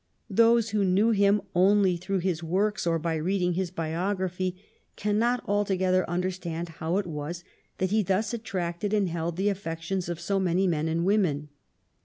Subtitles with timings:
[0.31, 4.59] Those who know him only through his works or by reading his biography,
[4.95, 7.43] cannot altogether understand how it was
[7.77, 11.49] that he thus attracted and held the affections of so many men and women.